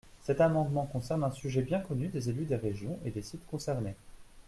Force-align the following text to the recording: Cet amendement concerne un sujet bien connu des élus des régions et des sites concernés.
Cet 0.23 0.41
amendement 0.41 0.87
concerne 0.87 1.23
un 1.23 1.29
sujet 1.29 1.61
bien 1.61 1.77
connu 1.79 2.07
des 2.07 2.27
élus 2.31 2.45
des 2.45 2.55
régions 2.55 2.97
et 3.05 3.11
des 3.11 3.21
sites 3.21 3.45
concernés. 3.45 3.93